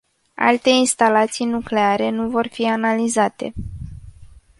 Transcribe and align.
Alte 0.35 0.69
instalații 0.69 1.45
nucleare 1.45 2.09
nu 2.09 2.29
vor 2.29 2.47
fi 2.47 2.65
analizate. 2.69 3.53